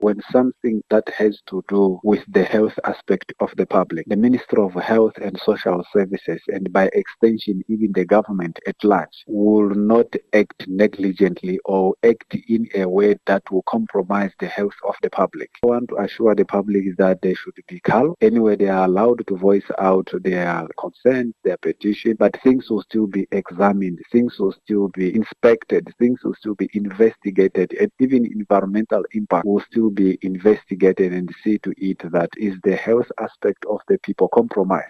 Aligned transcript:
when 0.00 0.20
something 0.30 0.82
that 0.90 1.08
has 1.10 1.40
to 1.46 1.62
do 1.68 2.00
with 2.02 2.24
the 2.28 2.44
health 2.44 2.78
aspect 2.84 3.32
of 3.40 3.50
the 3.56 3.66
public, 3.66 4.06
the 4.08 4.16
Ministry 4.16 4.62
of 4.62 4.74
Health 4.74 5.12
and 5.18 5.38
Social 5.38 5.84
Services, 5.92 6.40
and 6.48 6.72
by 6.72 6.88
extension, 6.92 7.62
even 7.68 7.92
the 7.92 8.04
government 8.04 8.58
at 8.66 8.82
large, 8.82 9.24
will 9.26 9.70
not 9.70 10.06
act 10.32 10.66
negligently 10.66 11.58
or 11.64 11.94
act 12.02 12.34
in 12.48 12.66
a 12.74 12.88
way 12.88 13.16
that 13.26 13.42
will 13.50 13.62
compromise 13.68 14.32
the 14.38 14.46
health 14.46 14.74
of 14.88 14.94
the 15.02 15.10
public. 15.10 15.50
I 15.62 15.66
want 15.66 15.88
to 15.90 15.96
assure 15.96 16.34
the 16.34 16.44
public 16.44 16.96
that 16.96 17.20
they 17.22 17.34
should 17.34 17.58
be 17.68 17.80
calm. 17.80 18.14
Anyway, 18.20 18.56
they 18.56 18.68
are 18.68 18.86
allowed 18.86 19.26
to 19.26 19.36
voice 19.36 19.70
out 19.78 20.08
their 20.22 20.66
concerns, 20.78 21.34
their 21.44 21.58
petition, 21.58 22.16
but 22.18 22.40
things 22.42 22.70
will 22.70 22.82
still 22.82 23.06
be 23.06 23.26
examined, 23.32 24.00
things 24.10 24.38
will 24.38 24.52
still 24.52 24.88
be 24.88 25.14
inspected, 25.14 25.92
things 25.98 26.20
will 26.24 26.34
still 26.34 26.54
be 26.54 26.70
investigated, 26.72 27.74
and 27.78 27.90
even 27.98 28.24
environmental 28.24 29.04
impact 29.12 29.44
will 29.44 29.60
still 29.70 29.89
be 29.90 30.18
investigated 30.22 31.12
and 31.12 31.34
see 31.44 31.58
to 31.58 31.74
it 31.78 31.98
that 32.12 32.30
is 32.38 32.56
the 32.64 32.76
health 32.76 33.10
aspect 33.20 33.64
of 33.66 33.80
the 33.88 33.98
people 33.98 34.28
compromised. 34.28 34.86